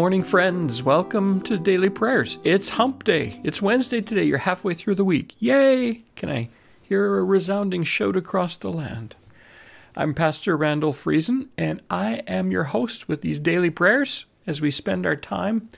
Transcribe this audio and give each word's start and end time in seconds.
Morning, 0.00 0.24
friends. 0.24 0.82
Welcome 0.82 1.42
to 1.42 1.58
Daily 1.58 1.90
Prayers. 1.90 2.38
It's 2.42 2.70
Hump 2.70 3.04
Day. 3.04 3.38
It's 3.44 3.60
Wednesday 3.60 4.00
today. 4.00 4.24
You're 4.24 4.38
halfway 4.38 4.72
through 4.72 4.94
the 4.94 5.04
week. 5.04 5.34
Yay! 5.38 6.04
Can 6.16 6.30
I 6.30 6.48
hear 6.80 7.18
a 7.18 7.22
resounding 7.22 7.84
shout 7.84 8.16
across 8.16 8.56
the 8.56 8.70
land? 8.70 9.14
I'm 9.94 10.14
Pastor 10.14 10.56
Randall 10.56 10.94
Friesen, 10.94 11.48
and 11.58 11.82
I 11.90 12.22
am 12.26 12.50
your 12.50 12.64
host 12.64 13.08
with 13.08 13.20
these 13.20 13.38
daily 13.38 13.68
prayers 13.68 14.24
as 14.46 14.62
we 14.62 14.70
spend 14.70 15.04
our 15.04 15.16
time 15.16 15.68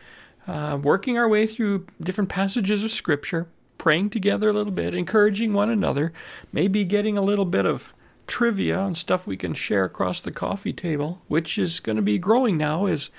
uh, 0.46 0.78
working 0.80 1.18
our 1.18 1.28
way 1.28 1.48
through 1.48 1.88
different 2.00 2.30
passages 2.30 2.84
of 2.84 2.92
Scripture, 2.92 3.48
praying 3.77 4.10
together 4.10 4.50
a 4.50 4.52
little 4.52 4.72
bit, 4.72 4.94
encouraging 4.94 5.52
one 5.52 5.68
another, 5.68 6.12
maybe 6.52 6.84
getting 6.84 7.18
a 7.18 7.22
little 7.22 7.44
bit 7.44 7.66
of 7.66 7.92
trivia 8.28 8.82
and 8.82 8.96
stuff 8.96 9.27
we 9.27 9.36
can 9.36 9.52
share 9.52 9.82
across 9.82 10.20
the 10.20 10.30
coffee 10.30 10.72
table, 10.72 11.20
which 11.27 11.58
is 11.58 11.80
going 11.80 11.96
to 11.96 12.02
be 12.02 12.18
growing 12.18 12.56
now 12.56 12.86
as 12.86 13.10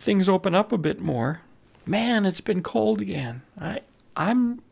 things 0.00 0.28
open 0.28 0.54
up 0.54 0.72
a 0.72 0.78
bit 0.78 1.00
more. 1.00 1.42
Man, 1.86 2.26
it's 2.26 2.40
been 2.40 2.62
cold 2.62 3.00
again. 3.00 3.42
I 3.58 3.80
I'm 4.16 4.62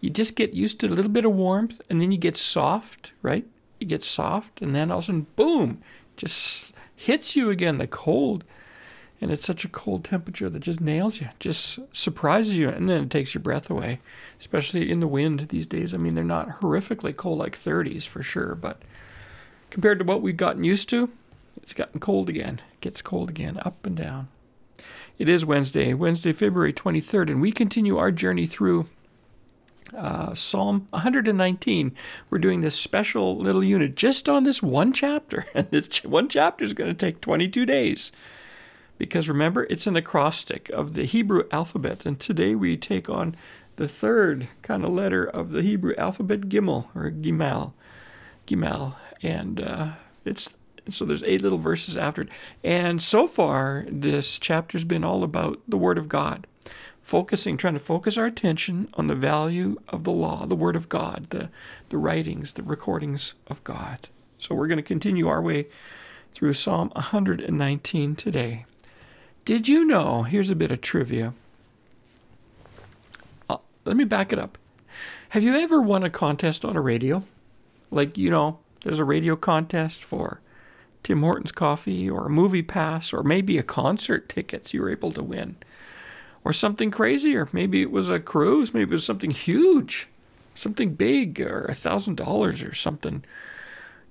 you 0.00 0.10
just 0.10 0.36
get 0.36 0.52
used 0.52 0.80
to 0.80 0.86
a 0.86 0.88
little 0.88 1.10
bit 1.10 1.24
of 1.24 1.32
warmth 1.32 1.80
and 1.88 2.00
then 2.00 2.12
you 2.12 2.18
get 2.18 2.36
soft, 2.36 3.12
right? 3.22 3.46
You 3.80 3.86
get 3.86 4.02
soft 4.02 4.60
and 4.60 4.74
then 4.74 4.90
all 4.90 4.98
of 4.98 5.04
a 5.04 5.06
sudden 5.06 5.26
boom, 5.34 5.80
just 6.16 6.74
hits 6.94 7.34
you 7.34 7.50
again 7.50 7.78
the 7.78 7.86
cold. 7.86 8.44
And 9.20 9.30
it's 9.30 9.46
such 9.46 9.64
a 9.64 9.68
cold 9.68 10.04
temperature 10.04 10.50
that 10.50 10.58
just 10.58 10.82
nails 10.82 11.20
you, 11.20 11.28
just 11.38 11.78
surprises 11.96 12.56
you, 12.56 12.68
and 12.68 12.90
then 12.90 13.04
it 13.04 13.10
takes 13.10 13.32
your 13.32 13.40
breath 13.40 13.70
away, 13.70 14.00
especially 14.38 14.90
in 14.90 15.00
the 15.00 15.06
wind 15.06 15.40
these 15.48 15.64
days. 15.64 15.94
I 15.94 15.96
mean, 15.96 16.14
they're 16.14 16.24
not 16.24 16.60
horrifically 16.60 17.16
cold 17.16 17.38
like 17.38 17.58
30s 17.58 18.06
for 18.06 18.22
sure, 18.22 18.54
but 18.54 18.82
compared 19.70 20.00
to 20.00 20.04
what 20.04 20.20
we've 20.20 20.36
gotten 20.36 20.64
used 20.64 20.90
to, 20.90 21.10
it's 21.56 21.72
gotten 21.72 22.00
cold 22.00 22.28
again. 22.28 22.60
It 22.74 22.80
gets 22.82 23.00
cold 23.00 23.30
again, 23.30 23.58
up 23.62 23.86
and 23.86 23.96
down. 23.96 24.28
It 25.16 25.28
is 25.28 25.44
Wednesday, 25.44 25.94
Wednesday, 25.94 26.32
February 26.32 26.72
23rd, 26.72 27.30
and 27.30 27.40
we 27.40 27.52
continue 27.52 27.96
our 27.96 28.10
journey 28.10 28.46
through 28.46 28.88
uh, 29.96 30.34
Psalm 30.34 30.88
119. 30.90 31.94
We're 32.30 32.38
doing 32.38 32.62
this 32.62 32.74
special 32.74 33.36
little 33.36 33.62
unit 33.62 33.94
just 33.94 34.28
on 34.28 34.42
this 34.42 34.60
one 34.60 34.92
chapter. 34.92 35.46
And 35.54 35.70
this 35.70 36.02
one 36.02 36.28
chapter 36.28 36.64
is 36.64 36.74
going 36.74 36.90
to 36.90 36.98
take 36.98 37.20
22 37.20 37.64
days. 37.64 38.10
Because 38.98 39.28
remember, 39.28 39.68
it's 39.70 39.86
an 39.86 39.94
acrostic 39.94 40.68
of 40.70 40.94
the 40.94 41.04
Hebrew 41.04 41.44
alphabet. 41.52 42.04
And 42.04 42.18
today 42.18 42.56
we 42.56 42.76
take 42.76 43.08
on 43.08 43.36
the 43.76 43.86
third 43.86 44.48
kind 44.62 44.84
of 44.84 44.90
letter 44.90 45.24
of 45.24 45.52
the 45.52 45.62
Hebrew 45.62 45.94
alphabet, 45.96 46.48
Gimel, 46.48 46.86
or 46.92 47.12
Gimel, 47.12 47.72
Gimel, 48.48 48.96
And 49.22 49.60
uh, 49.60 49.92
it's 50.24 50.54
so 50.88 51.04
there's 51.04 51.22
eight 51.22 51.42
little 51.42 51.58
verses 51.58 51.96
after 51.96 52.22
it. 52.22 52.28
And 52.62 53.02
so 53.02 53.26
far, 53.26 53.86
this 53.88 54.38
chapter's 54.38 54.84
been 54.84 55.04
all 55.04 55.22
about 55.22 55.60
the 55.66 55.78
Word 55.78 55.98
of 55.98 56.08
God, 56.08 56.46
focusing, 57.02 57.56
trying 57.56 57.74
to 57.74 57.80
focus 57.80 58.18
our 58.18 58.26
attention 58.26 58.88
on 58.94 59.06
the 59.06 59.14
value 59.14 59.76
of 59.88 60.04
the 60.04 60.12
law, 60.12 60.46
the 60.46 60.56
Word 60.56 60.76
of 60.76 60.88
God, 60.88 61.28
the, 61.30 61.50
the 61.88 61.98
writings, 61.98 62.52
the 62.52 62.62
recordings 62.62 63.34
of 63.46 63.62
God. 63.64 64.08
So 64.38 64.54
we're 64.54 64.66
going 64.66 64.76
to 64.76 64.82
continue 64.82 65.28
our 65.28 65.40
way 65.40 65.66
through 66.34 66.52
Psalm 66.52 66.90
119 66.94 68.16
today. 68.16 68.66
Did 69.44 69.68
you 69.68 69.84
know? 69.84 70.22
Here's 70.22 70.50
a 70.50 70.56
bit 70.56 70.72
of 70.72 70.80
trivia. 70.80 71.32
Uh, 73.48 73.58
let 73.84 73.96
me 73.96 74.04
back 74.04 74.32
it 74.32 74.38
up. 74.38 74.58
Have 75.30 75.42
you 75.42 75.54
ever 75.54 75.80
won 75.80 76.02
a 76.02 76.10
contest 76.10 76.64
on 76.64 76.76
a 76.76 76.80
radio? 76.80 77.24
Like, 77.90 78.16
you 78.16 78.30
know, 78.30 78.58
there's 78.82 78.98
a 78.98 79.04
radio 79.04 79.36
contest 79.36 80.04
for 80.04 80.40
Tim 81.04 81.20
Hortons 81.20 81.52
coffee 81.52 82.10
or 82.10 82.26
a 82.26 82.30
movie 82.30 82.62
pass 82.62 83.12
or 83.12 83.22
maybe 83.22 83.58
a 83.58 83.62
concert 83.62 84.28
tickets 84.28 84.74
you 84.74 84.80
were 84.80 84.90
able 84.90 85.12
to 85.12 85.22
win. 85.22 85.56
Or 86.42 86.52
something 86.52 86.90
crazier. 86.90 87.48
Maybe 87.52 87.80
it 87.80 87.90
was 87.90 88.10
a 88.10 88.20
cruise, 88.20 88.74
maybe 88.74 88.90
it 88.90 88.94
was 88.94 89.04
something 89.04 89.30
huge, 89.30 90.08
something 90.54 90.94
big 90.94 91.40
or 91.40 91.64
a 91.66 91.74
thousand 91.74 92.16
dollars 92.16 92.62
or 92.62 92.74
something 92.74 93.24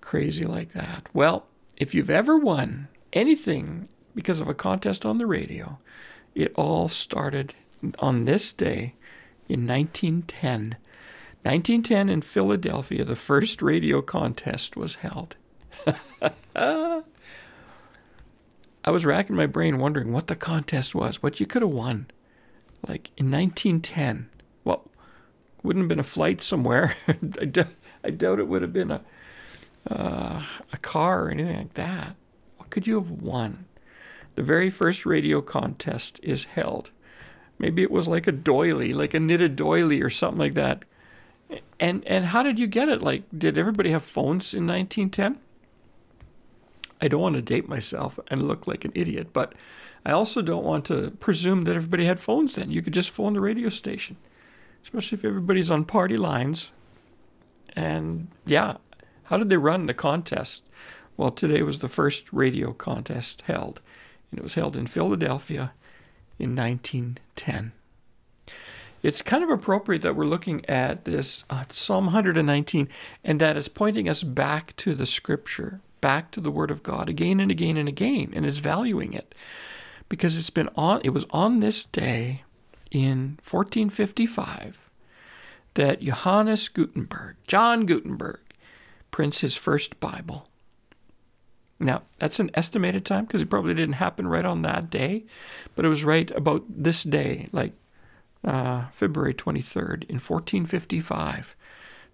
crazy 0.01 0.43
like 0.43 0.73
that. 0.73 1.07
Well, 1.13 1.47
if 1.77 1.93
you've 1.93 2.09
ever 2.09 2.37
won 2.37 2.87
anything 3.11 3.89
because 4.15 4.39
of 4.39 4.47
a 4.47 4.53
contest 4.53 5.05
on 5.05 5.17
the 5.17 5.25
radio, 5.25 5.77
it 6.35 6.53
all 6.55 6.87
started 6.87 7.55
on 7.99 8.25
this 8.25 8.53
day 8.53 8.93
in 9.49 9.67
1910. 9.67 10.77
1910 11.43 12.09
in 12.09 12.21
Philadelphia, 12.21 13.03
the 13.03 13.15
first 13.15 13.61
radio 13.61 14.01
contest 14.01 14.77
was 14.77 14.95
held. 14.95 15.35
I 18.85 18.91
was 18.91 19.05
racking 19.05 19.35
my 19.35 19.45
brain 19.45 19.79
wondering 19.79 20.11
what 20.11 20.27
the 20.27 20.35
contest 20.35 20.93
was, 20.93 21.23
what 21.23 21.39
you 21.39 21.45
could 21.45 21.61
have 21.61 21.71
won. 21.71 22.07
Like 22.85 23.11
in 23.17 23.31
1910. 23.31 24.29
Well, 24.63 24.89
wouldn't 25.63 25.83
have 25.83 25.89
been 25.89 25.99
a 25.99 26.03
flight 26.03 26.41
somewhere. 26.41 26.95
I, 27.07 27.45
doubt, 27.45 27.67
I 28.03 28.09
doubt 28.09 28.39
it 28.39 28.47
would 28.47 28.61
have 28.61 28.73
been 28.73 28.91
a, 28.91 29.01
uh, 29.89 30.43
a 30.71 30.77
car 30.77 31.25
or 31.25 31.29
anything 31.29 31.55
like 31.55 31.73
that. 31.75 32.15
What 32.57 32.69
could 32.69 32.85
you 32.85 32.95
have 32.95 33.09
won? 33.09 33.65
The 34.35 34.43
very 34.43 34.69
first 34.69 35.05
radio 35.05 35.41
contest 35.41 36.19
is 36.23 36.45
held. 36.45 36.91
Maybe 37.59 37.83
it 37.83 37.91
was 37.91 38.07
like 38.07 38.27
a 38.27 38.31
doily, 38.31 38.93
like 38.93 39.13
a 39.13 39.19
knitted 39.19 39.55
doily 39.55 40.01
or 40.01 40.09
something 40.09 40.39
like 40.39 40.55
that. 40.55 40.83
And 41.79 42.03
and 42.07 42.25
how 42.25 42.41
did 42.41 42.59
you 42.59 42.65
get 42.65 42.89
it? 42.89 43.01
Like, 43.01 43.23
did 43.37 43.57
everybody 43.57 43.91
have 43.91 44.03
phones 44.03 44.53
in 44.53 44.65
1910? 44.65 45.37
I 47.03 47.09
don't 47.09 47.21
want 47.21 47.35
to 47.35 47.41
date 47.41 47.67
myself 47.67 48.17
and 48.29 48.47
look 48.47 48.65
like 48.65 48.85
an 48.85 48.93
idiot, 48.95 49.33
but 49.33 49.53
I 50.05 50.13
also 50.13 50.41
don't 50.41 50.63
want 50.63 50.85
to 50.85 51.11
presume 51.19 51.65
that 51.65 51.75
everybody 51.75 52.05
had 52.05 52.21
phones 52.21 52.55
then. 52.55 52.71
You 52.71 52.81
could 52.81 52.93
just 52.93 53.09
phone 53.09 53.33
the 53.33 53.41
radio 53.41 53.67
station, 53.67 54.15
especially 54.83 55.17
if 55.17 55.25
everybody's 55.25 55.69
on 55.69 55.83
party 55.83 56.15
lines. 56.15 56.71
And 57.75 58.29
yeah, 58.45 58.77
how 59.23 59.35
did 59.35 59.49
they 59.49 59.57
run 59.57 59.87
the 59.87 59.93
contest? 59.93 60.63
Well, 61.17 61.29
today 61.29 61.61
was 61.61 61.79
the 61.79 61.89
first 61.89 62.31
radio 62.31 62.71
contest 62.71 63.41
held, 63.47 63.81
and 64.31 64.39
it 64.39 64.43
was 64.43 64.53
held 64.53 64.77
in 64.77 64.87
Philadelphia 64.87 65.73
in 66.39 66.55
1910. 66.55 67.73
It's 69.01 69.21
kind 69.21 69.43
of 69.43 69.49
appropriate 69.49 70.03
that 70.03 70.15
we're 70.15 70.23
looking 70.23 70.65
at 70.69 71.03
this 71.03 71.43
uh, 71.49 71.65
Psalm 71.67 72.05
119 72.05 72.87
and 73.25 73.41
that 73.41 73.57
is 73.57 73.67
pointing 73.67 74.07
us 74.07 74.23
back 74.23 74.73
to 74.77 74.95
the 74.95 75.05
scripture 75.05 75.81
back 76.03 76.31
to 76.31 76.41
the 76.41 76.51
Word 76.51 76.69
of 76.69 76.83
God 76.83 77.07
again 77.07 77.39
and 77.39 77.49
again 77.49 77.77
and 77.77 77.87
again 77.87 78.33
and 78.35 78.45
is 78.45 78.57
valuing 78.57 79.13
it 79.13 79.33
because 80.09 80.37
it's 80.37 80.49
been 80.49 80.67
on 80.75 80.99
it 81.05 81.11
was 81.11 81.25
on 81.29 81.61
this 81.61 81.85
day 81.85 82.43
in 82.91 83.39
1455 83.49 84.89
that 85.75 86.01
Johannes 86.01 86.67
Gutenberg, 86.67 87.37
John 87.47 87.85
Gutenberg, 87.85 88.41
prints 89.11 89.39
his 89.39 89.55
first 89.55 89.97
Bible. 90.01 90.49
Now, 91.79 92.03
that's 92.19 92.39
an 92.41 92.51
estimated 92.53 93.05
time 93.05 93.23
because 93.23 93.41
it 93.41 93.49
probably 93.49 93.73
didn't 93.73 93.93
happen 93.93 94.27
right 94.27 94.43
on 94.43 94.61
that 94.63 94.89
day, 94.89 95.23
but 95.73 95.85
it 95.85 95.89
was 95.89 96.03
right 96.03 96.29
about 96.31 96.65
this 96.67 97.03
day, 97.03 97.47
like 97.53 97.71
uh, 98.43 98.87
February 98.91 99.33
23rd 99.33 100.03
in 100.09 100.19
1455, 100.19 101.55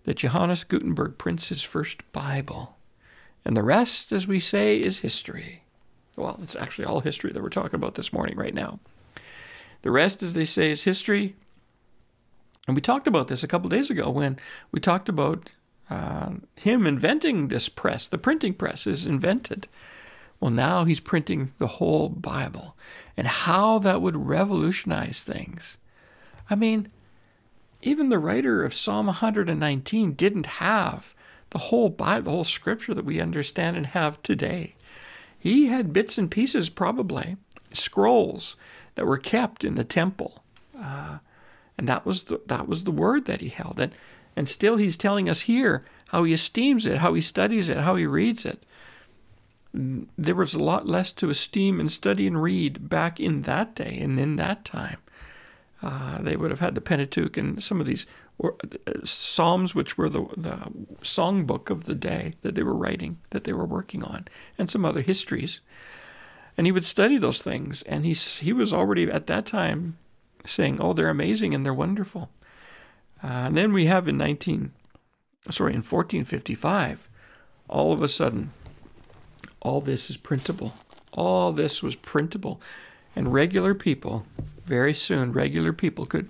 that 0.03 0.17
Johannes 0.17 0.63
Gutenberg 0.63 1.17
prints 1.17 1.49
his 1.49 1.63
first 1.63 2.09
Bible. 2.11 2.77
And 3.45 3.55
the 3.55 3.63
rest, 3.63 4.11
as 4.11 4.27
we 4.27 4.39
say, 4.39 4.81
is 4.81 4.99
history. 4.99 5.63
Well, 6.17 6.39
it's 6.43 6.55
actually 6.55 6.85
all 6.85 6.99
history 6.99 7.31
that 7.31 7.41
we're 7.41 7.49
talking 7.49 7.75
about 7.75 7.95
this 7.95 8.11
morning, 8.11 8.37
right 8.37 8.53
now. 8.53 8.79
The 9.81 9.91
rest, 9.91 10.21
as 10.21 10.33
they 10.33 10.45
say, 10.45 10.71
is 10.71 10.83
history. 10.83 11.35
And 12.67 12.75
we 12.75 12.81
talked 12.81 13.07
about 13.07 13.29
this 13.29 13.43
a 13.43 13.47
couple 13.47 13.69
days 13.69 13.89
ago 13.89 14.09
when 14.09 14.37
we 14.71 14.79
talked 14.79 15.09
about 15.09 15.49
uh, 15.89 16.31
him 16.55 16.85
inventing 16.85 17.47
this 17.47 17.69
press. 17.69 18.07
The 18.07 18.17
printing 18.17 18.53
press 18.53 18.85
is 18.85 19.05
invented. 19.05 19.67
Well, 20.39 20.51
now 20.51 20.85
he's 20.85 20.99
printing 20.99 21.53
the 21.57 21.67
whole 21.67 22.09
Bible 22.09 22.75
and 23.17 23.27
how 23.27 23.79
that 23.79 24.01
would 24.01 24.27
revolutionize 24.27 25.21
things. 25.21 25.77
I 26.49 26.55
mean, 26.55 26.89
even 27.81 28.09
the 28.09 28.19
writer 28.19 28.63
of 28.63 28.73
Psalm 28.73 29.07
119 29.07 30.13
didn't 30.13 30.45
have 30.45 31.13
the 31.51 31.57
whole 31.57 31.89
Bible, 31.89 32.23
the 32.23 32.31
whole 32.31 32.43
scripture 32.43 32.93
that 32.93 33.05
we 33.05 33.19
understand 33.19 33.77
and 33.77 33.87
have 33.87 34.21
today. 34.21 34.75
He 35.37 35.67
had 35.67 35.93
bits 35.93 36.17
and 36.17 36.29
pieces, 36.29 36.69
probably, 36.69 37.37
scrolls 37.71 38.55
that 38.95 39.05
were 39.05 39.17
kept 39.17 39.63
in 39.63 39.75
the 39.75 39.83
temple. 39.83 40.43
Uh, 40.77 41.19
and 41.77 41.87
that 41.87 42.05
was 42.05 42.23
the, 42.23 42.41
that 42.47 42.67
was 42.67 42.83
the 42.83 42.91
word 42.91 43.25
that 43.25 43.41
he 43.41 43.49
held. 43.49 43.79
And, 43.79 43.93
and 44.35 44.49
still 44.49 44.77
he's 44.77 44.97
telling 44.97 45.29
us 45.29 45.41
here 45.41 45.85
how 46.07 46.23
he 46.23 46.33
esteems 46.33 46.85
it, 46.85 46.97
how 46.97 47.13
he 47.13 47.21
studies 47.21 47.69
it, 47.69 47.77
how 47.77 47.95
he 47.95 48.05
reads 48.05 48.45
it. 48.45 48.63
There 49.73 50.35
was 50.35 50.53
a 50.53 50.59
lot 50.59 50.87
less 50.87 51.11
to 51.13 51.29
esteem 51.29 51.79
and 51.79 51.91
study 51.91 52.27
and 52.27 52.41
read 52.41 52.89
back 52.89 53.19
in 53.19 53.43
that 53.43 53.75
day 53.75 53.97
and 54.01 54.19
in 54.19 54.35
that 54.35 54.65
time. 54.65 54.97
Uh, 55.81 56.21
they 56.21 56.35
would 56.35 56.51
have 56.51 56.59
had 56.59 56.75
the 56.75 56.81
Pentateuch 56.81 57.37
and 57.37 57.63
some 57.63 57.79
of 57.79 57.87
these 57.87 58.05
or, 58.39 58.55
uh, 58.87 58.93
psalms, 59.03 59.75
which 59.75 59.97
were 59.97 60.09
the, 60.09 60.21
the 60.35 60.71
songbook 61.01 61.69
of 61.69 61.83
the 61.83 61.93
day 61.93 62.33
that 62.41 62.55
they 62.55 62.63
were 62.63 62.75
writing, 62.75 63.19
that 63.31 63.43
they 63.43 63.53
were 63.53 63.65
working 63.65 64.03
on, 64.03 64.27
and 64.57 64.69
some 64.69 64.85
other 64.85 65.01
histories. 65.01 65.59
And 66.57 66.65
he 66.65 66.71
would 66.71 66.85
study 66.85 67.17
those 67.17 67.41
things. 67.41 67.83
And 67.83 68.05
he, 68.05 68.13
he 68.13 68.53
was 68.53 68.73
already 68.73 69.09
at 69.11 69.27
that 69.27 69.45
time 69.45 69.97
saying, 70.45 70.79
oh, 70.81 70.93
they're 70.93 71.09
amazing 71.09 71.53
and 71.53 71.65
they're 71.65 71.73
wonderful. 71.73 72.29
Uh, 73.23 73.27
and 73.27 73.57
then 73.57 73.73
we 73.73 73.85
have 73.85 74.07
in 74.07 74.17
19, 74.17 74.71
sorry, 75.49 75.73
in 75.73 75.79
1455, 75.79 77.09
all 77.67 77.91
of 77.91 78.01
a 78.01 78.07
sudden, 78.07 78.51
all 79.61 79.81
this 79.81 80.09
is 80.09 80.17
printable. 80.17 80.73
All 81.11 81.51
this 81.51 81.83
was 81.83 81.95
printable. 81.95 82.61
And 83.15 83.33
regular 83.33 83.73
people, 83.73 84.25
very 84.65 84.93
soon, 84.93 85.33
regular 85.33 85.73
people 85.73 86.05
could, 86.05 86.29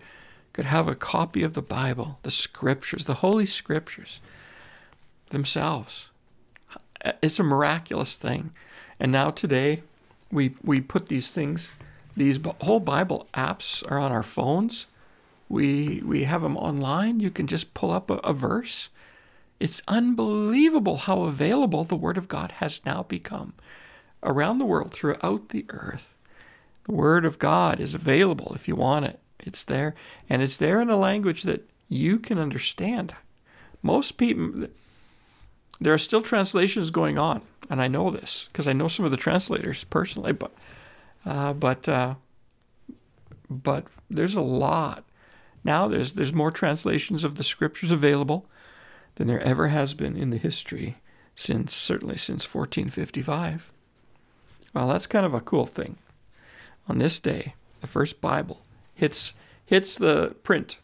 could 0.60 0.66
have 0.66 0.90
a 0.90 0.94
copy 0.94 1.42
of 1.42 1.54
the 1.54 1.62
Bible, 1.62 2.20
the 2.24 2.30
scriptures, 2.30 3.06
the 3.06 3.24
Holy 3.24 3.46
Scriptures 3.46 4.20
themselves. 5.30 6.10
It's 7.24 7.40
a 7.40 7.44
miraculous 7.44 8.18
thing. 8.18 8.52
And 9.00 9.10
now 9.10 9.32
today, 9.32 9.84
we, 10.30 10.56
we 10.62 10.82
put 10.82 11.08
these 11.08 11.32
things, 11.32 11.70
these 12.18 12.38
whole 12.60 12.82
Bible 12.82 13.30
apps 13.34 13.90
are 13.90 13.98
on 14.00 14.12
our 14.12 14.22
phones. 14.22 14.88
We, 15.48 16.04
we 16.04 16.26
have 16.26 16.42
them 16.42 16.58
online. 16.58 17.22
You 17.22 17.32
can 17.32 17.48
just 17.48 17.74
pull 17.74 17.92
up 17.92 18.12
a, 18.12 18.16
a 18.16 18.34
verse. 18.34 18.90
It's 19.62 19.82
unbelievable 19.88 20.98
how 20.98 21.22
available 21.22 21.86
the 21.86 21.96
Word 21.96 22.18
of 22.18 22.28
God 22.28 22.52
has 22.58 22.86
now 22.86 23.04
become 23.04 23.54
around 24.24 24.58
the 24.58 24.66
world, 24.66 24.92
throughout 24.92 25.52
the 25.52 25.66
earth. 25.70 26.16
The 26.84 26.92
Word 26.96 27.24
of 27.24 27.40
God 27.40 27.80
is 27.80 27.94
available 27.94 28.52
if 28.54 28.68
you 28.68 28.76
want 28.76 29.06
it. 29.06 29.22
It's 29.50 29.64
there, 29.64 29.96
and 30.30 30.44
it's 30.44 30.58
there 30.58 30.80
in 30.80 30.92
a 30.92 30.96
language 30.96 31.42
that 31.42 31.68
you 31.88 32.20
can 32.20 32.38
understand. 32.38 33.16
Most 33.82 34.12
people, 34.18 34.68
there 35.82 35.92
are 35.92 35.98
still 35.98 36.22
translations 36.22 36.92
going 36.92 37.18
on, 37.18 37.42
and 37.68 37.82
I 37.82 37.88
know 37.88 38.12
this 38.12 38.48
because 38.52 38.68
I 38.68 38.74
know 38.74 38.88
some 38.88 39.06
of 39.06 39.12
the 39.12 39.18
translators 39.18 39.86
personally. 39.86 40.34
But, 40.34 40.52
uh, 41.26 41.54
but, 41.54 41.90
uh, 41.90 42.14
but 43.50 43.86
there's 44.08 44.36
a 44.36 44.42
lot 44.42 45.04
now. 45.64 45.88
There's 45.88 46.14
there's 46.14 46.32
more 46.32 46.52
translations 46.52 47.24
of 47.24 47.36
the 47.36 47.44
scriptures 47.44 47.90
available 47.90 48.46
than 49.16 49.26
there 49.26 49.42
ever 49.42 49.70
has 49.70 49.96
been 49.96 50.16
in 50.16 50.30
the 50.30 50.38
history 50.38 50.98
since 51.34 51.74
certainly 51.74 52.18
since 52.18 52.54
1455. 52.54 53.74
Well, 54.76 54.90
that's 54.90 55.08
kind 55.08 55.26
of 55.26 55.34
a 55.34 55.42
cool 55.42 55.66
thing. 55.66 55.98
On 56.88 57.00
this 57.00 57.20
day, 57.20 57.56
the 57.82 57.88
first 57.88 58.22
Bible 58.22 58.62
hits 59.00 59.34
hits 59.66 59.96
the 59.96 60.36
print 60.44 60.78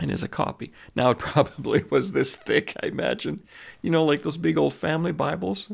and 0.00 0.10
is 0.10 0.22
a 0.22 0.28
copy. 0.28 0.72
Now 0.96 1.10
it 1.10 1.18
probably 1.30 1.84
was 1.90 2.12
this 2.12 2.34
thick, 2.34 2.74
I 2.82 2.86
imagine. 2.86 3.42
You 3.80 3.90
know, 3.90 4.04
like 4.04 4.22
those 4.22 4.36
big 4.36 4.58
old 4.58 4.74
family 4.74 5.12
Bibles. 5.12 5.70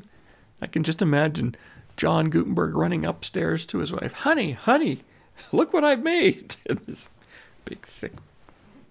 I 0.61 0.67
can 0.67 0.83
just 0.83 1.01
imagine 1.01 1.57
John 1.97 2.29
Gutenberg 2.29 2.75
running 2.75 3.07
upstairs 3.07 3.65
to 3.67 3.79
his 3.79 3.93
wife, 3.93 4.13
"Honey, 4.13 4.53
honey, 4.53 5.05
look 5.53 5.73
what 5.73 5.85
I've 5.85 6.03
made!" 6.03 6.57
this 6.87 7.09
big 7.65 7.87
thick 7.87 8.13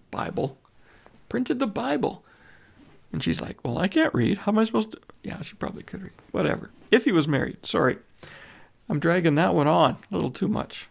Bible, 0.09 0.57
printed 1.29 1.59
the 1.59 1.67
Bible, 1.67 2.23
and 3.11 3.21
she's 3.21 3.41
like, 3.41 3.63
"Well, 3.63 3.77
I 3.77 3.87
can't 3.87 4.13
read. 4.13 4.39
How 4.39 4.51
am 4.51 4.57
I 4.57 4.63
supposed 4.63 4.91
to?" 4.93 4.99
Yeah, 5.23 5.41
she 5.41 5.55
probably 5.55 5.83
could 5.83 6.01
read. 6.01 6.13
Whatever. 6.31 6.71
If 6.91 7.05
he 7.05 7.11
was 7.11 7.27
married, 7.27 7.65
sorry, 7.65 7.97
I'm 8.89 8.99
dragging 8.99 9.35
that 9.35 9.53
one 9.53 9.67
on 9.67 9.97
a 10.11 10.15
little 10.15 10.31
too 10.31 10.47
much. 10.47 10.87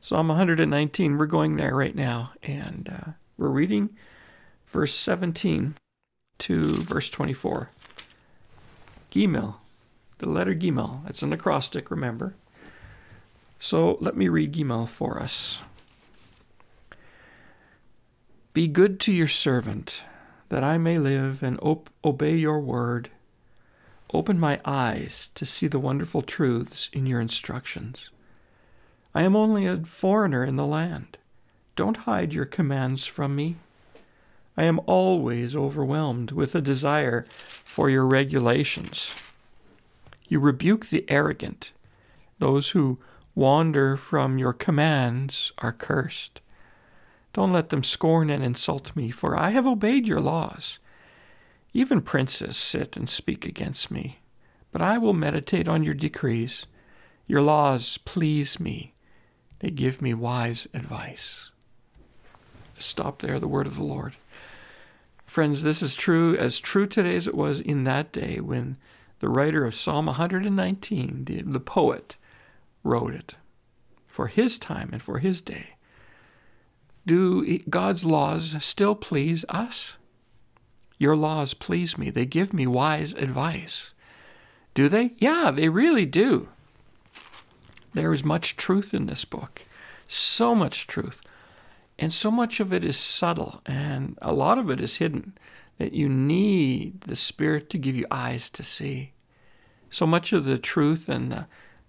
Psalm 0.00 0.28
119. 0.28 1.18
We're 1.18 1.26
going 1.26 1.56
there 1.56 1.74
right 1.74 1.94
now, 1.94 2.32
and. 2.42 2.88
Uh, 2.88 3.10
we're 3.40 3.48
reading 3.48 3.88
verse 4.66 4.94
17 4.94 5.74
to 6.40 6.74
verse 6.74 7.08
24. 7.08 7.70
Gimel, 9.10 9.54
the 10.18 10.28
letter 10.28 10.54
Gimel. 10.54 11.08
It's 11.08 11.22
an 11.22 11.32
acrostic, 11.32 11.90
remember. 11.90 12.34
So 13.58 13.96
let 14.02 14.14
me 14.14 14.28
read 14.28 14.52
Gimel 14.52 14.86
for 14.86 15.18
us. 15.18 15.62
Be 18.52 18.68
good 18.68 19.00
to 19.00 19.12
your 19.12 19.26
servant, 19.26 20.04
that 20.50 20.62
I 20.62 20.76
may 20.76 20.98
live 20.98 21.42
and 21.42 21.58
op- 21.62 21.88
obey 22.04 22.36
your 22.36 22.60
word. 22.60 23.08
Open 24.12 24.38
my 24.38 24.60
eyes 24.66 25.30
to 25.34 25.46
see 25.46 25.66
the 25.66 25.78
wonderful 25.78 26.20
truths 26.20 26.90
in 26.92 27.06
your 27.06 27.22
instructions. 27.22 28.10
I 29.14 29.22
am 29.22 29.34
only 29.34 29.66
a 29.66 29.78
foreigner 29.78 30.44
in 30.44 30.56
the 30.56 30.66
land. 30.66 31.18
Don't 31.74 31.96
hide 31.98 32.32
your 32.32 32.44
commands 32.44 33.06
from 33.06 33.34
me. 33.34 33.56
I 34.56 34.64
am 34.64 34.80
always 34.86 35.56
overwhelmed 35.56 36.32
with 36.32 36.54
a 36.54 36.60
desire 36.60 37.24
for 37.64 37.88
your 37.90 38.06
regulations. 38.06 39.14
You 40.28 40.38
rebuke 40.38 40.86
the 40.86 41.04
arrogant. 41.10 41.72
Those 42.38 42.70
who 42.70 42.98
wander 43.34 43.96
from 43.96 44.38
your 44.38 44.52
commands 44.52 45.52
are 45.58 45.72
cursed. 45.72 46.40
Don't 47.32 47.52
let 47.52 47.70
them 47.70 47.82
scorn 47.82 48.30
and 48.30 48.44
insult 48.44 48.94
me, 48.94 49.10
for 49.10 49.36
I 49.36 49.50
have 49.50 49.66
obeyed 49.66 50.06
your 50.06 50.20
laws. 50.20 50.78
Even 51.72 52.02
princes 52.02 52.56
sit 52.56 52.96
and 52.96 53.08
speak 53.08 53.46
against 53.46 53.90
me, 53.90 54.18
but 54.72 54.82
I 54.82 54.98
will 54.98 55.14
meditate 55.14 55.68
on 55.68 55.84
your 55.84 55.94
decrees. 55.94 56.66
Your 57.26 57.42
laws 57.42 57.98
please 57.98 58.58
me, 58.58 58.92
they 59.60 59.70
give 59.70 60.02
me 60.02 60.12
wise 60.12 60.66
advice. 60.74 61.50
Stop 62.78 63.20
there, 63.20 63.38
the 63.38 63.48
word 63.48 63.66
of 63.66 63.76
the 63.76 63.84
Lord. 63.84 64.16
Friends, 65.24 65.62
this 65.62 65.80
is 65.80 65.94
true, 65.94 66.36
as 66.36 66.58
true 66.58 66.86
today 66.86 67.14
as 67.14 67.28
it 67.28 67.34
was 67.34 67.60
in 67.60 67.84
that 67.84 68.10
day 68.10 68.40
when 68.40 68.76
the 69.20 69.28
writer 69.28 69.64
of 69.64 69.74
Psalm 69.74 70.06
119, 70.06 71.24
the, 71.26 71.42
the 71.42 71.60
poet, 71.60 72.16
wrote 72.82 73.14
it 73.14 73.36
for 74.08 74.26
his 74.26 74.58
time 74.58 74.88
and 74.92 75.02
for 75.02 75.18
his 75.18 75.40
day. 75.40 75.76
Do 77.06 77.58
God's 77.70 78.04
laws 78.04 78.56
still 78.60 78.94
please 78.94 79.44
us? 79.48 79.96
Your 80.98 81.16
laws 81.16 81.54
please 81.54 81.96
me. 81.96 82.10
They 82.10 82.26
give 82.26 82.52
me 82.52 82.66
wise 82.66 83.12
advice. 83.12 83.94
Do 84.74 84.88
they? 84.88 85.14
Yeah, 85.18 85.50
they 85.50 85.68
really 85.68 86.06
do. 86.06 86.48
There 87.92 88.12
is 88.12 88.24
much 88.24 88.56
truth 88.56 88.94
in 88.94 89.06
this 89.06 89.24
book. 89.24 89.62
So 90.06 90.54
much 90.54 90.86
truth. 90.86 91.20
And 91.98 92.12
so 92.12 92.30
much 92.30 92.60
of 92.60 92.72
it 92.72 92.84
is 92.84 92.96
subtle 92.96 93.60
and 93.66 94.18
a 94.22 94.32
lot 94.32 94.58
of 94.58 94.70
it 94.70 94.80
is 94.80 94.96
hidden 94.96 95.36
that 95.78 95.92
you 95.92 96.08
need 96.08 97.02
the 97.02 97.16
Spirit 97.16 97.70
to 97.70 97.78
give 97.78 97.96
you 97.96 98.06
eyes 98.10 98.50
to 98.50 98.62
see. 98.62 99.12
So 99.90 100.06
much 100.06 100.32
of 100.32 100.44
the 100.44 100.58
truth 100.58 101.08
and 101.08 101.30
the, 101.30 101.46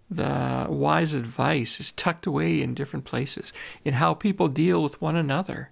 the 0.10 0.68
wise 0.70 1.14
advice 1.14 1.80
is 1.80 1.92
tucked 1.92 2.26
away 2.26 2.62
in 2.62 2.74
different 2.74 3.06
places 3.06 3.54
in 3.86 3.96
how 3.96 4.14
people 4.14 4.48
deal 4.48 4.84
with 4.84 5.02
one 5.02 5.16
another. 5.16 5.72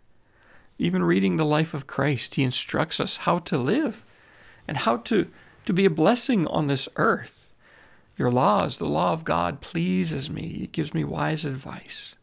Even 0.77 1.03
reading 1.03 1.35
the 1.35 1.45
life 1.45 1.73
of 1.73 1.87
Christ, 1.87 2.35
he 2.35 2.43
instructs 2.43 2.99
us 2.99 3.17
how 3.17 3.39
to 3.39 3.57
live 3.57 4.05
and 4.67 4.77
how 4.77 4.97
to, 4.97 5.29
to 5.65 5.73
be 5.73 5.83
a 5.83 5.89
blessing 5.89 6.47
on 6.47 6.67
this 6.67 6.87
earth. 6.95 7.48
Your 8.19 8.29
laws, 8.29 8.77
the 8.77 8.85
law 8.85 9.13
of 9.13 9.23
God, 9.23 9.61
pleases 9.61 10.29
me. 10.29 10.59
It 10.63 10.73
gives 10.73 10.93
me 10.93 11.05
wise 11.05 11.45
advice. 11.45 12.15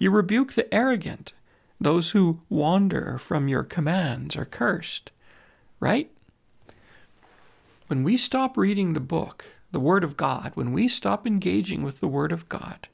You 0.00 0.10
rebuke 0.10 0.52
the 0.52 0.72
arrogant 0.74 1.32
those 1.80 2.10
who 2.10 2.40
wander 2.48 3.18
from 3.18 3.46
your 3.46 3.62
commands 3.62 4.36
are 4.36 4.44
cursed, 4.44 5.12
right? 5.78 6.10
When 7.86 8.02
we 8.02 8.16
stop 8.16 8.56
reading 8.56 8.94
the 8.94 9.00
book, 9.00 9.44
the 9.70 9.78
Word 9.78 10.02
of 10.02 10.16
God, 10.16 10.52
when 10.54 10.72
we 10.72 10.88
stop 10.88 11.24
engaging 11.24 11.84
with 11.84 12.00
the 12.00 12.08
Word 12.08 12.32
of 12.32 12.48
God, 12.48 12.88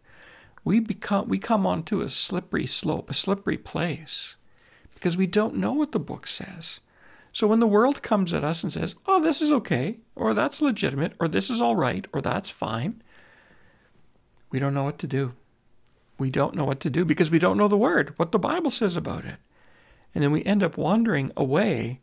we 0.62 0.81
become 0.81 1.29
we 1.29 1.38
come 1.38 1.67
onto 1.67 2.02
a 2.02 2.11
slippery 2.11 2.67
slope, 2.67 3.09
a 3.09 3.14
slippery 3.14 3.57
place, 3.57 4.37
because 4.93 5.17
we 5.17 5.26
don't 5.26 5.57
know 5.57 5.73
what 5.73 5.93
the 5.93 5.99
book 5.99 6.26
says. 6.26 6.81
So 7.33 7.47
when 7.47 7.61
the 7.61 7.67
world 7.67 8.03
comes 8.03 8.35
at 8.35 8.45
us 8.45 8.63
and 8.63 8.73
says, 8.73 8.95
"Oh, 9.07 9.21
this 9.21 9.41
is 9.41 9.53
okay," 9.53 9.99
or 10.15 10.35
"That's 10.35 10.61
legitimate," 10.61 11.15
or 11.21 11.29
"This 11.29 11.51
is 11.51 11.61
all 11.61 11.77
right," 11.77 12.07
or 12.13 12.21
"That's 12.21 12.51
fine," 12.51 13.03
we 14.51 14.59
don't 14.59 14.75
know 14.75 14.85
what 14.85 14.99
to 14.99 15.07
do 15.07 15.35
we 16.21 16.31
don't 16.31 16.55
know 16.55 16.67
what 16.67 16.81
to 16.81 16.91
do 16.91 17.05
because 17.05 17.31
we 17.31 17.39
don't 17.39 17.57
know 17.57 17.67
the 17.67 17.79
word, 17.79 18.13
what 18.17 18.31
the 18.31 18.39
Bible 18.39 18.71
says 18.71 18.95
about 18.95 19.25
it. 19.25 19.37
And 20.15 20.23
then 20.23 20.31
we 20.31 20.45
end 20.45 20.63
up 20.63 20.77
wandering 20.77 21.33
away 21.37 22.01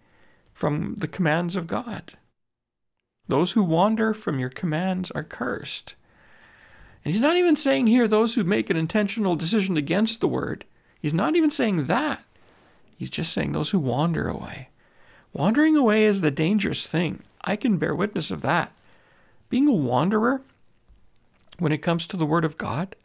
from 0.53 0.95
the 0.95 1.07
commands 1.07 1.55
of 1.55 1.67
God. 1.67 2.17
Those 3.27 3.51
who 3.51 3.63
wander 3.63 4.15
from 4.15 4.39
your 4.39 4.49
commands 4.49 5.11
are 5.11 5.23
cursed. 5.23 5.93
And 7.05 7.13
he's 7.13 7.21
not 7.21 7.37
even 7.37 7.55
saying 7.55 7.87
here 7.87 8.07
those 8.07 8.33
who 8.33 8.43
make 8.43 8.71
an 8.71 8.77
intentional 8.77 9.35
decision 9.35 9.77
against 9.77 10.19
the 10.19 10.27
word. 10.27 10.65
He's 10.99 11.13
not 11.13 11.35
even 11.35 11.51
saying 11.51 11.85
that. 11.85 12.23
He's 12.97 13.11
just 13.11 13.31
saying 13.31 13.51
those 13.51 13.69
who 13.69 13.79
wander 13.79 14.27
away. 14.27 14.69
Wandering 15.33 15.75
away 15.75 16.05
is 16.05 16.21
the 16.21 16.31
dangerous 16.31 16.87
thing. 16.87 17.23
I 17.43 17.55
can 17.55 17.77
bear 17.77 17.95
witness 17.95 18.31
of 18.31 18.41
that. 18.41 18.71
Being 19.49 19.67
a 19.67 19.73
wanderer, 19.73 20.41
when 21.59 21.71
it 21.71 21.79
comes 21.79 22.05
to 22.07 22.17
the 22.17 22.25
Word 22.25 22.43
of 22.43 22.57
God, 22.57 22.95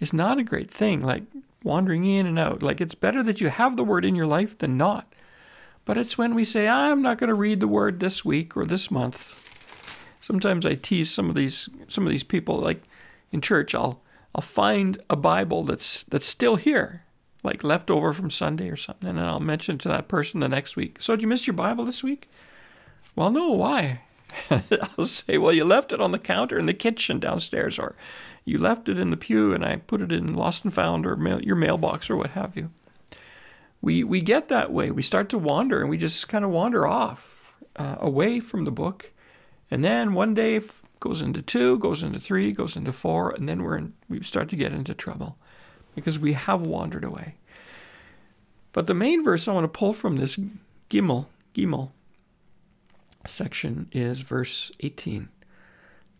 is 0.00 0.12
not 0.12 0.38
a 0.38 0.42
great 0.42 0.70
thing, 0.70 1.02
like 1.02 1.24
wandering 1.62 2.04
in 2.04 2.26
and 2.26 2.38
out. 2.38 2.62
Like 2.62 2.80
it's 2.80 2.94
better 2.94 3.22
that 3.22 3.40
you 3.40 3.48
have 3.48 3.76
the 3.76 3.84
word 3.84 4.04
in 4.04 4.14
your 4.14 4.26
life 4.26 4.56
than 4.58 4.76
not. 4.76 5.12
But 5.84 5.98
it's 5.98 6.18
when 6.18 6.34
we 6.34 6.44
say, 6.44 6.68
I'm 6.68 7.02
not 7.02 7.18
going 7.18 7.28
to 7.28 7.34
read 7.34 7.60
the 7.60 7.68
word 7.68 8.00
this 8.00 8.24
week 8.24 8.56
or 8.56 8.64
this 8.64 8.90
month. 8.90 9.36
Sometimes 10.20 10.64
I 10.64 10.74
tease 10.74 11.10
some 11.10 11.28
of 11.28 11.34
these 11.34 11.68
some 11.88 12.04
of 12.04 12.10
these 12.10 12.22
people 12.22 12.56
like 12.56 12.82
in 13.32 13.40
church. 13.40 13.74
I'll 13.74 14.00
I'll 14.34 14.42
find 14.42 14.98
a 15.08 15.16
Bible 15.16 15.64
that's 15.64 16.04
that's 16.04 16.26
still 16.26 16.56
here, 16.56 17.02
like 17.42 17.64
left 17.64 17.90
over 17.90 18.12
from 18.12 18.30
Sunday 18.30 18.68
or 18.68 18.76
something, 18.76 19.10
and 19.10 19.20
I'll 19.20 19.40
mention 19.40 19.78
to 19.78 19.88
that 19.88 20.08
person 20.08 20.40
the 20.40 20.48
next 20.48 20.76
week. 20.76 21.00
So 21.00 21.14
did 21.14 21.22
you 21.22 21.28
miss 21.28 21.46
your 21.46 21.54
Bible 21.54 21.84
this 21.84 22.02
week? 22.02 22.30
Well, 23.16 23.30
no. 23.30 23.52
Why? 23.52 24.02
I'll 24.50 25.06
say, 25.06 25.38
well, 25.38 25.52
you 25.52 25.64
left 25.64 25.92
it 25.92 26.00
on 26.00 26.12
the 26.12 26.18
counter 26.18 26.58
in 26.58 26.66
the 26.66 26.74
kitchen 26.74 27.18
downstairs, 27.18 27.78
or 27.78 27.96
you 28.44 28.58
left 28.58 28.88
it 28.88 28.98
in 28.98 29.10
the 29.10 29.16
pew 29.16 29.52
and 29.52 29.64
I 29.64 29.76
put 29.76 30.00
it 30.00 30.12
in 30.12 30.34
lost 30.34 30.64
and 30.64 30.72
found 30.72 31.06
or 31.06 31.16
mail, 31.16 31.40
your 31.42 31.56
mailbox 31.56 32.08
or 32.10 32.16
what 32.16 32.30
have 32.30 32.56
you. 32.56 32.70
We 33.82 34.04
we 34.04 34.20
get 34.20 34.48
that 34.48 34.72
way. 34.72 34.90
We 34.90 35.02
start 35.02 35.28
to 35.30 35.38
wander 35.38 35.80
and 35.80 35.88
we 35.88 35.96
just 35.96 36.28
kind 36.28 36.44
of 36.44 36.50
wander 36.50 36.86
off 36.86 37.54
uh, 37.76 37.96
away 37.98 38.40
from 38.40 38.64
the 38.64 38.70
book, 38.70 39.12
and 39.70 39.82
then 39.82 40.12
one 40.12 40.34
day 40.34 40.60
goes 41.00 41.22
into 41.22 41.40
two, 41.40 41.78
goes 41.78 42.02
into 42.02 42.18
three, 42.18 42.52
goes 42.52 42.76
into 42.76 42.92
four, 42.92 43.30
and 43.30 43.48
then 43.48 43.62
we're 43.62 43.78
in, 43.78 43.94
we 44.08 44.22
start 44.22 44.50
to 44.50 44.56
get 44.56 44.72
into 44.72 44.94
trouble 44.94 45.38
because 45.94 46.18
we 46.18 46.32
have 46.32 46.62
wandered 46.62 47.04
away. 47.04 47.34
But 48.72 48.86
the 48.86 48.94
main 48.94 49.24
verse 49.24 49.48
I 49.48 49.52
want 49.52 49.64
to 49.64 49.78
pull 49.78 49.92
from 49.92 50.16
this 50.16 50.38
Gimel, 50.88 51.26
Gimel 51.54 51.90
section 53.26 53.88
is 53.92 54.20
verse 54.20 54.70
18. 54.80 55.28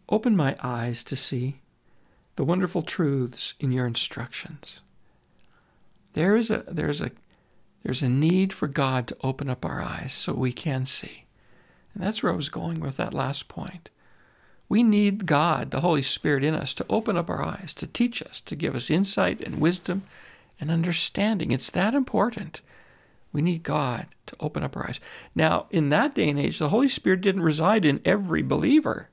Open 0.08 0.36
my 0.36 0.56
eyes 0.62 1.04
to 1.04 1.16
see 1.16 1.60
the 2.36 2.44
wonderful 2.44 2.82
truths 2.82 3.54
in 3.60 3.72
your 3.72 3.86
instructions. 3.86 4.80
There 6.12 6.36
is 6.36 6.50
a 6.50 6.64
there's 6.66 7.00
a 7.00 7.12
there's 7.84 8.02
a 8.02 8.08
need 8.08 8.52
for 8.52 8.66
God 8.66 9.06
to 9.08 9.16
open 9.22 9.48
up 9.48 9.64
our 9.64 9.80
eyes 9.80 10.12
so 10.12 10.32
we 10.32 10.52
can 10.52 10.84
see. 10.84 11.24
And 11.94 12.02
that's 12.02 12.22
where 12.22 12.32
I 12.32 12.36
was 12.36 12.48
going 12.48 12.80
with 12.80 12.96
that 12.96 13.14
last 13.14 13.48
point. 13.48 13.90
We 14.70 14.84
need 14.84 15.26
God, 15.26 15.72
the 15.72 15.80
Holy 15.80 16.00
Spirit 16.00 16.44
in 16.44 16.54
us, 16.54 16.72
to 16.74 16.86
open 16.88 17.16
up 17.16 17.28
our 17.28 17.42
eyes, 17.42 17.74
to 17.74 17.88
teach 17.88 18.22
us, 18.22 18.40
to 18.42 18.54
give 18.54 18.76
us 18.76 18.88
insight 18.88 19.42
and 19.42 19.60
wisdom 19.60 20.04
and 20.60 20.70
understanding. 20.70 21.50
It's 21.50 21.70
that 21.70 21.92
important. 21.92 22.60
We 23.32 23.42
need 23.42 23.64
God 23.64 24.06
to 24.26 24.36
open 24.38 24.62
up 24.62 24.76
our 24.76 24.86
eyes. 24.86 25.00
Now, 25.34 25.66
in 25.70 25.88
that 25.88 26.14
day 26.14 26.28
and 26.28 26.38
age, 26.38 26.60
the 26.60 26.68
Holy 26.68 26.86
Spirit 26.86 27.20
didn't 27.20 27.42
reside 27.42 27.84
in 27.84 28.00
every 28.04 28.42
believer. 28.42 29.08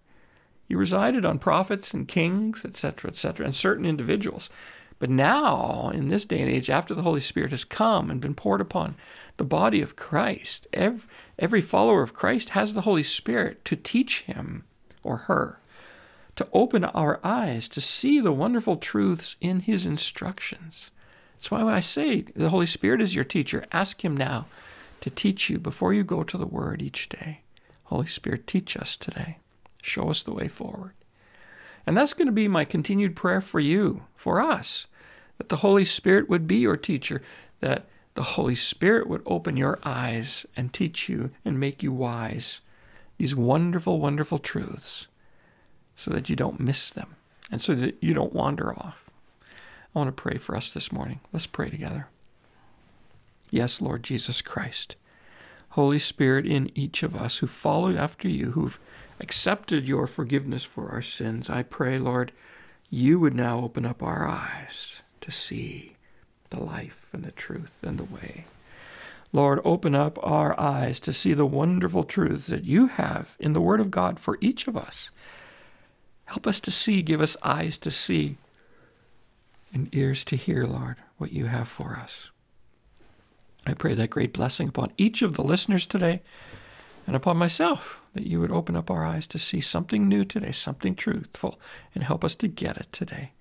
He 0.68 0.76
resided 0.76 1.26
on 1.26 1.40
prophets 1.40 1.92
and 1.92 2.08
kings, 2.08 2.64
etc., 2.64 3.10
etc., 3.10 3.48
and 3.48 3.56
certain 3.56 3.86
individuals. 3.86 4.52
But 5.00 5.10
now, 5.10 5.90
in 5.92 6.10
this 6.10 6.26
day 6.26 6.42
and 6.42 6.52
age, 6.52 6.70
after 6.70 6.94
the 6.94 7.02
Holy 7.02 7.20
Spirit 7.20 7.50
has 7.50 7.66
come 7.66 8.12
and 8.12 8.22
been 8.22 8.36
poured 8.36 8.62
upon 8.62 8.94
the 9.38 9.44
body 9.44 9.82
of 9.82 9.96
Christ, 9.96 10.68
every, 10.72 11.10
every 11.40 11.62
follower 11.62 12.04
of 12.04 12.14
Christ 12.14 12.50
has 12.50 12.76
the 12.76 12.82
Holy 12.82 13.04
Spirit 13.04 13.66
to 13.66 13.76
teach 13.76 14.22
him 14.22 14.64
or 15.08 15.18
her, 15.18 15.60
to 16.36 16.48
open 16.54 16.84
our 16.84 17.20
eyes 17.24 17.68
to 17.70 17.82
see 17.82 18.20
the 18.20 18.32
wonderful 18.32 18.78
truths 18.78 19.36
in 19.42 19.62
His 19.62 19.86
instructions. 19.86 20.92
That's 21.34 21.50
why 21.50 21.64
I 21.64 21.80
say 21.80 22.22
the 22.22 22.50
Holy 22.50 22.66
Spirit 22.66 23.02
is 23.02 23.16
your 23.16 23.24
teacher. 23.24 23.66
Ask 23.72 24.04
Him 24.04 24.16
now 24.16 24.46
to 25.02 25.10
teach 25.10 25.50
you 25.50 25.60
before 25.60 25.94
you 25.94 26.04
go 26.04 26.24
to 26.24 26.38
the 26.38 26.46
Word 26.46 26.82
each 26.82 27.10
day. 27.10 27.42
Holy 27.86 28.08
Spirit, 28.08 28.48
teach 28.48 28.76
us 28.76 28.98
today. 28.98 29.38
Show 29.82 30.10
us 30.10 30.24
the 30.24 30.34
way 30.34 30.48
forward. 30.48 30.94
And 31.86 31.96
that's 31.96 32.14
going 32.14 32.26
to 32.26 32.34
be 32.34 32.50
my 32.50 32.66
continued 32.66 33.16
prayer 33.16 33.40
for 33.40 33.62
you, 33.62 34.04
for 34.16 34.42
us, 34.42 34.88
that 35.38 35.50
the 35.50 35.58
Holy 35.58 35.86
Spirit 35.86 36.28
would 36.28 36.46
be 36.46 36.58
your 36.58 36.76
teacher, 36.76 37.22
that 37.62 37.88
the 38.16 38.24
Holy 38.24 38.56
Spirit 38.56 39.08
would 39.08 39.22
open 39.26 39.56
your 39.56 39.80
eyes 39.84 40.46
and 40.58 40.74
teach 40.74 41.08
you 41.08 41.32
and 41.46 41.60
make 41.60 41.82
you 41.82 41.92
wise 41.94 42.60
these 43.18 43.36
wonderful, 43.36 44.00
wonderful 44.00 44.40
truths 44.40 45.08
so 45.96 46.12
that 46.12 46.30
you 46.30 46.36
don't 46.36 46.60
miss 46.60 46.92
them 46.92 47.16
and 47.52 47.62
so 47.62 47.74
that 47.74 47.98
you 48.02 48.14
don't 48.14 48.34
wander 48.34 48.72
off. 48.78 49.10
I 49.96 50.00
want 50.00 50.16
to 50.16 50.22
pray 50.22 50.38
for 50.38 50.56
us 50.56 50.72
this 50.72 50.92
morning. 50.92 51.22
Let's 51.34 51.48
pray 51.48 51.70
together. 51.70 52.08
Yes, 53.50 53.82
Lord 53.82 54.04
Jesus 54.04 54.42
Christ, 54.42 54.96
Holy 55.70 56.00
Spirit 56.00 56.46
in 56.46 56.70
each 56.76 57.02
of 57.02 57.16
us 57.16 57.38
who 57.38 57.48
follow 57.48 57.96
after 57.96 58.28
you, 58.28 58.52
who've 58.52 58.80
accepted 59.20 59.88
your 59.88 60.06
forgiveness 60.06 60.64
for 60.64 60.90
our 60.90 61.02
sins, 61.02 61.50
I 61.50 61.64
pray, 61.64 61.98
Lord, 61.98 62.32
you 62.90 63.20
would 63.20 63.34
now 63.34 63.60
open 63.60 63.86
up 63.86 64.04
our 64.04 64.28
eyes 64.28 65.02
to 65.22 65.32
see 65.32 65.96
the 66.50 66.60
life 66.62 67.10
and 67.14 67.24
the 67.24 67.32
truth 67.32 67.80
and 67.84 67.98
the 67.98 68.04
way. 68.04 68.46
Lord, 69.38 69.62
open 69.63 69.94
up 69.94 70.17
our 70.24 70.60
eyes 70.60 71.00
to 71.01 71.13
see 71.13 71.36
the 71.36 71.46
wonderful 71.46 72.03
truths 72.03 72.48
that 72.48 72.63
you 72.63 72.88
have 72.88 73.36
in 73.39 73.53
the 73.53 73.62
Word 73.62 73.79
of 73.79 73.91
God 73.91 74.20
for 74.20 74.39
each 74.41 74.67
of 74.67 74.75
us. 74.75 75.12
Help 76.25 76.48
us 76.48 76.60
to 76.62 76.72
see, 76.72 77.03
give 77.03 77.22
us 77.22 77.38
eyes 77.44 77.77
to 77.77 77.91
see, 77.91 78.38
and 79.72 79.94
ears 79.94 80.24
to 80.24 80.36
hear, 80.36 80.65
Lord, 80.65 80.96
what 81.20 81.32
you 81.32 81.46
have 81.46 81.67
for 81.67 81.98
us. 81.98 82.32
I 83.67 83.75
pray 83.75 83.94
that 83.94 84.10
great 84.10 84.34
blessing 84.34 84.70
upon 84.70 84.91
each 84.98 85.22
of 85.22 85.36
the 85.36 85.44
listeners 85.44 85.86
today 85.86 86.24
and 87.06 87.15
upon 87.15 87.38
myself, 87.38 88.01
that 88.15 88.25
you 88.25 88.39
would 88.39 88.51
open 88.51 88.75
up 88.75 88.89
our 88.89 89.06
eyes 89.06 89.27
to 89.27 89.38
see 89.38 89.62
something 89.62 90.08
new 90.08 90.25
today, 90.25 90.51
something 90.51 90.96
truthful, 90.96 91.60
and 91.94 92.03
help 92.03 92.25
us 92.25 92.34
to 92.34 92.48
get 92.48 92.77
it 92.77 92.91
today. 92.91 93.34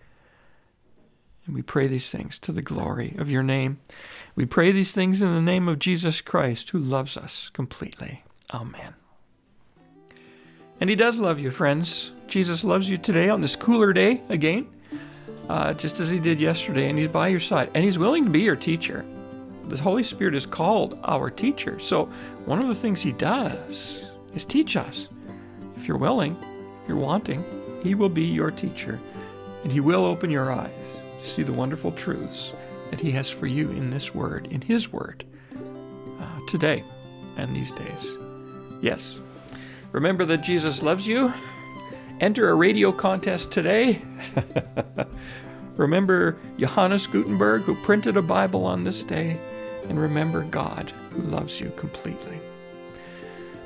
And 1.46 1.54
we 1.54 1.62
pray 1.62 1.86
these 1.86 2.10
things 2.10 2.38
to 2.40 2.52
the 2.52 2.62
glory 2.62 3.14
of 3.18 3.30
your 3.30 3.44
name. 3.44 3.78
We 4.34 4.46
pray 4.46 4.72
these 4.72 4.92
things 4.92 5.22
in 5.22 5.32
the 5.32 5.40
name 5.40 5.68
of 5.68 5.78
Jesus 5.78 6.20
Christ, 6.20 6.70
who 6.70 6.78
loves 6.78 7.16
us 7.16 7.50
completely. 7.50 8.24
Amen. 8.52 8.94
And 10.80 10.90
he 10.90 10.96
does 10.96 11.18
love 11.18 11.38
you, 11.38 11.50
friends. 11.50 12.12
Jesus 12.26 12.64
loves 12.64 12.90
you 12.90 12.98
today 12.98 13.30
on 13.30 13.40
this 13.40 13.54
cooler 13.54 13.92
day 13.92 14.22
again, 14.28 14.66
uh, 15.48 15.72
just 15.74 16.00
as 16.00 16.10
he 16.10 16.18
did 16.18 16.40
yesterday, 16.40 16.88
and 16.88 16.98
he's 16.98 17.08
by 17.08 17.28
your 17.28 17.40
side, 17.40 17.70
and 17.74 17.84
he's 17.84 17.98
willing 17.98 18.24
to 18.24 18.30
be 18.30 18.42
your 18.42 18.56
teacher. 18.56 19.06
The 19.68 19.76
Holy 19.76 20.02
Spirit 20.02 20.34
is 20.34 20.46
called 20.46 20.98
our 21.04 21.30
teacher. 21.30 21.78
So, 21.78 22.06
one 22.44 22.60
of 22.60 22.68
the 22.68 22.74
things 22.74 23.02
he 23.02 23.12
does 23.12 24.12
is 24.34 24.44
teach 24.44 24.76
us. 24.76 25.08
If 25.76 25.88
you're 25.88 25.96
willing, 25.96 26.36
if 26.82 26.88
you're 26.88 26.96
wanting, 26.98 27.44
he 27.82 27.94
will 27.94 28.08
be 28.08 28.24
your 28.24 28.50
teacher, 28.50 29.00
and 29.62 29.72
he 29.72 29.80
will 29.80 30.04
open 30.04 30.30
your 30.30 30.52
eyes 30.52 30.70
see 31.22 31.42
the 31.42 31.52
wonderful 31.52 31.92
truths 31.92 32.52
that 32.90 33.00
He 33.00 33.10
has 33.12 33.30
for 33.30 33.46
you 33.46 33.70
in 33.70 33.90
this 33.90 34.14
Word, 34.14 34.48
in 34.50 34.60
His 34.60 34.92
Word, 34.92 35.24
uh, 36.20 36.40
today 36.48 36.84
and 37.36 37.54
these 37.54 37.72
days. 37.72 38.16
Yes, 38.80 39.20
remember 39.92 40.24
that 40.24 40.42
Jesus 40.42 40.82
loves 40.82 41.06
you. 41.06 41.32
Enter 42.20 42.48
a 42.48 42.54
radio 42.54 42.92
contest 42.92 43.52
today. 43.52 44.00
remember 45.76 46.36
Johannes 46.58 47.06
Gutenberg, 47.06 47.62
who 47.62 47.74
printed 47.74 48.16
a 48.16 48.22
Bible 48.22 48.64
on 48.64 48.84
this 48.84 49.02
day. 49.02 49.38
And 49.88 50.00
remember 50.00 50.42
God, 50.42 50.92
who 51.10 51.22
loves 51.22 51.60
you 51.60 51.72
completely. 51.76 52.40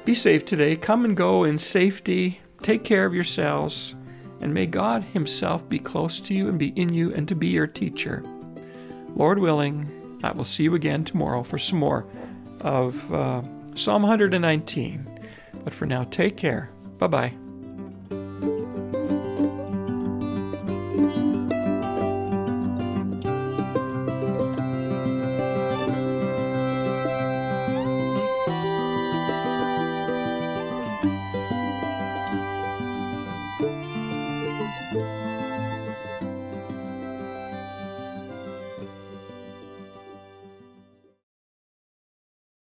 Be 0.04 0.14
safe 0.14 0.44
today. 0.44 0.76
Come 0.76 1.04
and 1.04 1.16
go 1.16 1.44
in 1.44 1.58
safety. 1.58 2.40
Take 2.62 2.84
care 2.84 3.06
of 3.06 3.14
yourselves 3.14 3.94
and 4.40 4.54
may 4.54 4.66
God 4.66 5.02
Himself 5.02 5.68
be 5.68 5.78
close 5.78 6.20
to 6.20 6.34
you 6.34 6.48
and 6.48 6.58
be 6.58 6.68
in 6.68 6.92
you 6.92 7.12
and 7.14 7.28
to 7.28 7.34
be 7.34 7.48
your 7.48 7.66
teacher. 7.66 8.24
Lord 9.14 9.38
willing, 9.38 10.18
I 10.22 10.32
will 10.32 10.44
see 10.44 10.64
you 10.64 10.74
again 10.74 11.04
tomorrow 11.04 11.42
for 11.42 11.58
some 11.58 11.78
more 11.78 12.06
of 12.60 13.12
uh, 13.12 13.42
Psalm 13.74 14.02
119. 14.02 15.06
But 15.64 15.74
for 15.74 15.86
now, 15.86 16.04
take 16.04 16.36
care. 16.36 16.70
Bye 16.98 17.06
bye. 17.06 17.49